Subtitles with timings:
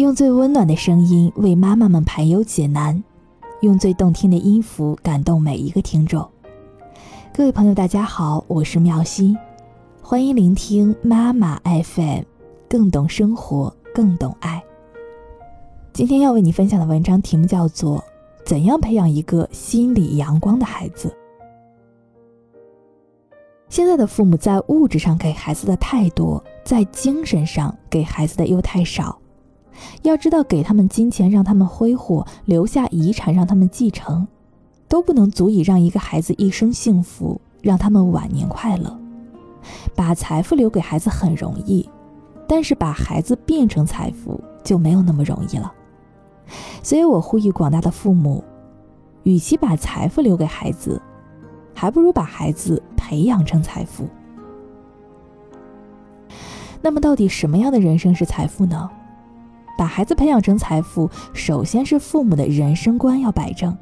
[0.00, 3.04] 用最温暖的声音为妈妈们排忧解难，
[3.60, 6.26] 用最动听的音符感动每一个听众。
[7.34, 9.36] 各位朋友，大家好，我是妙心，
[10.00, 12.22] 欢迎聆听妈妈 FM，
[12.66, 14.64] 更懂生活，更懂爱。
[15.92, 17.98] 今天要为你分享的文章题目叫做
[18.46, 21.08] 《怎样培养一个心理阳光的孩子》。
[23.68, 29.18] 现在的父母在物质上给孩子的太多，在精神上给孩子的又太少。
[30.02, 34.26] 要知道，给他们金钱让他们挥霍，留下遗产让他们继承，
[34.88, 38.98] 都不能足以让一个孩子一生幸福，让他们晚年快乐。
[39.94, 41.88] 把财富留给孩子很容易，
[42.46, 45.72] 但是把孩子变成财富就没有那么容易了。
[46.82, 48.42] 所以我呼吁广大的父母，
[49.22, 51.00] 与其把财富留给孩子，
[51.74, 52.82] 还不如把孩子。
[53.02, 54.08] 培养成财富。
[56.80, 58.88] 那么，到底什么样的人生是财富呢？
[59.80, 63.74] 把孩子培养成财富，首先是父母的人生观要摆正：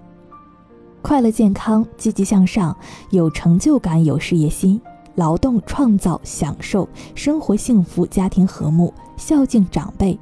[1.03, 2.77] 快乐、健康、积极向上、
[3.11, 4.81] 有成就感、有事业心、
[5.17, 10.17] 劳动创造、享受生活幸福、家庭和睦、孝敬长辈，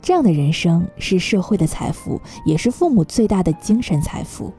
[0.00, 4.52] 这样的人生是社会的财富，也是父母最大的精神财富。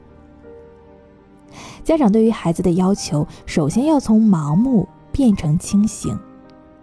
[1.82, 6.14] 家长对于孩子的要求，首先要从盲目变成清醒，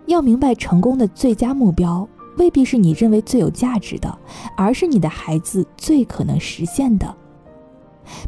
[0.08, 4.18] 要明白成功的最佳目标未必是你认为最有价值的，
[4.58, 7.16] 而是你的孩子最可能实现的。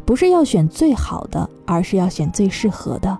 [0.04, 3.18] 不是要选最好的，而是要选最适合的。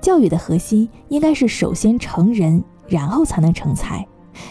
[0.00, 4.06] 教育的核心应该是首先成人，然后才能成才，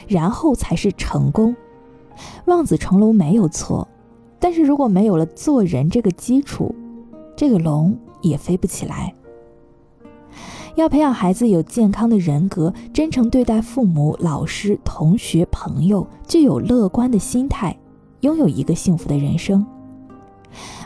[0.07, 1.55] 然后才是成功。
[2.45, 3.87] 望子成龙没有错，
[4.39, 6.73] 但是如果没有了做人这个基础，
[7.35, 9.13] 这个龙也飞不起来。
[10.75, 17.77] 要培养孩子有健康的人格，真诚对待父母、老师、同学、朋友，具有乐观的心态，
[18.21, 19.65] 拥有一个幸福的人生。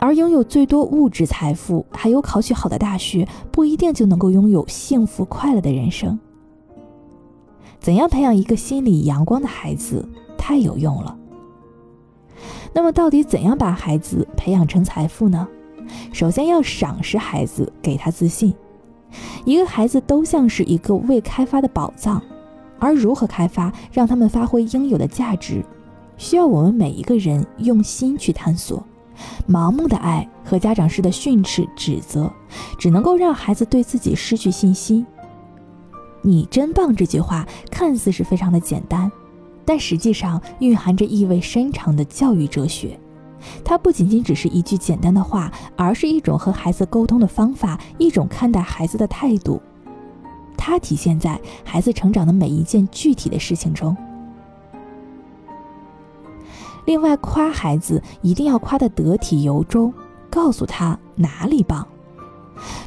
[0.00, 6.18] 而拥有最多物质财富，还有考取好的大学，不一定就能够拥有幸福快乐的人生。
[7.78, 11.16] 怎样培养一个心理阳光的孩子，太有用了。
[12.72, 15.46] 那么，到底怎样把孩子培养成财富呢？
[16.12, 18.52] 首先要赏识孩子，给他自信。
[19.44, 22.22] 一个孩子都像是一个未开发的宝藏，
[22.78, 25.64] 而如何开发，让他们发挥应有的价值，
[26.16, 28.84] 需要我们每一个人用心去探索。
[29.48, 32.30] 盲目的爱和家长式的训斥、指责，
[32.78, 35.06] 只能够让孩子对自己失去信心。
[36.22, 39.10] 你真棒这句话看似是非常的简单，
[39.64, 42.98] 但实际上蕴含着意味深长的教育哲学。
[43.64, 49.60] 它不仅仅只是一句简单的话，而是一种和孩子沟通的方法，一种看待孩子的态度。
[50.56, 53.96] 它体现在孩子成长的每一件具体的事情中。
[56.86, 59.92] 另外，夸孩子一定要夸得得体由衷，
[60.30, 61.86] 告诉他哪里棒。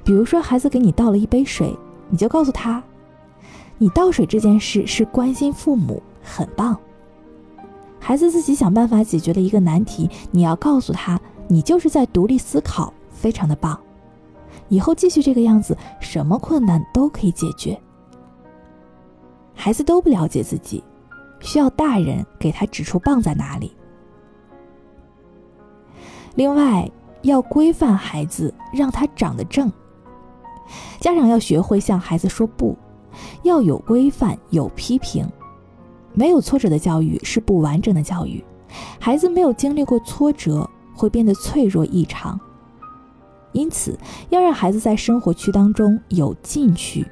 [0.04, 1.78] 比如说，孩子给你倒了一杯水，
[2.10, 2.81] 你就告诉他，
[3.78, 6.78] 你倒水这件事是关心父母，很棒。
[8.09, 13.80] 孩子自己想办法解决了一个难题，你要告诉他，你就是在独立思考，非常的棒。
[14.68, 17.80] 以后继续这个样子，什么困难都可以解决。
[19.53, 20.84] 孩子都不了解自己，
[21.40, 23.78] 需要大人给他指出棒在哪里。
[26.34, 26.90] 另外，
[27.22, 29.72] 要规范孩子，让他长得正。
[31.00, 32.75] 家长要学会向孩子说不，
[33.44, 35.31] 要有规范，有批评。
[36.19, 38.44] 没有挫折的教育是不完整的教育，
[39.00, 42.38] 孩子没有经历过挫折会变得脆弱异常。
[43.53, 43.97] 因此，
[44.28, 47.07] 要让孩子在生活区当中有禁区，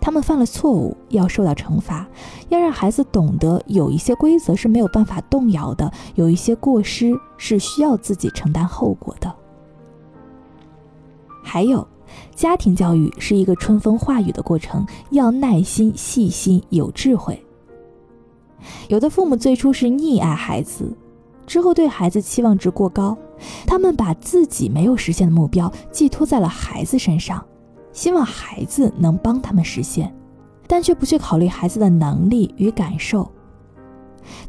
[0.00, 2.06] 他们犯了错误要受到惩罚，
[2.48, 9.34] 要让孩子懂得有一些规则是没有办法动摇的，有一些过失是需要自己承担后果的。
[11.42, 11.84] 还有，
[12.36, 17.42] 家庭教育是一个春风化雨的过程，要耐心、细心、有智慧。
[18.88, 20.96] 有的父母最初是溺爱孩子，
[21.46, 23.16] 之后对孩子期望值过高，
[23.66, 27.44] 他们把自己没有实现的目标寄托在了孩子身上，
[27.92, 30.14] 希望孩子能帮他们实现，
[30.66, 33.30] 但却不去考虑孩子的能力与感受。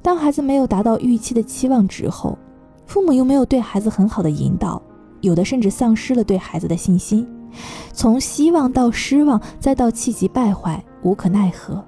[0.02, 2.38] 当孩子没有达到预期的期望值后，
[2.86, 4.82] 父母又没有对孩子很好的引导，
[5.22, 7.28] 有的甚至丧失了对孩子的信心，
[7.94, 11.86] 从希望到失望，再到气急败坏，无可奈何。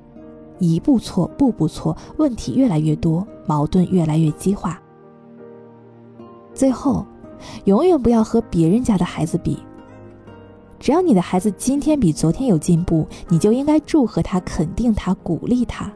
[0.59, 4.79] 一步错，步步错，问题越来越多，矛盾越来越激化。
[6.53, 7.05] 最后，
[7.65, 9.57] 永远不要和别人家的孩子比。
[10.79, 15.91] 只要你的孩子今天比昨天有进步，你就应该祝贺他、肯定他、鼓励他。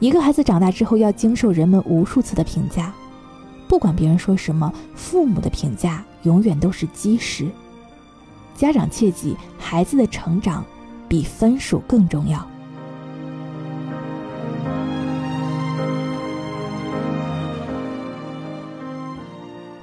[0.00, 2.92] 一个孩子长大之后要经受人们无数次的评价，
[3.68, 7.48] 不管别人说什么，父母的评价永远都是基石。
[8.56, 10.64] 家长切记，孩子的成长
[11.08, 12.44] 比分数更重要。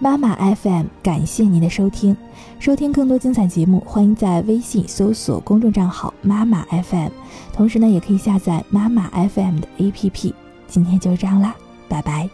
[0.05, 2.15] 妈妈 FM，感谢您的收听。
[2.59, 7.09] 收听更多精彩节目，欢迎在微信搜索公众账号“妈妈 FM”，
[7.51, 10.31] 同时呢，也可以下载妈妈 FM 的 APP。
[10.67, 11.55] 今天就这样啦，
[11.89, 12.29] 拜拜。